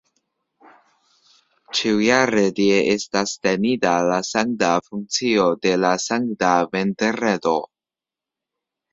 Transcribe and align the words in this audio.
Ĉiujare 1.79 2.45
tie 2.59 2.79
estas 2.93 3.33
tenita 3.47 3.91
la 4.11 4.17
sankta 4.29 4.69
funkcio 4.85 5.45
de 5.67 5.75
la 5.83 5.91
Sankta 6.07 6.55
Vendredo. 6.73 7.53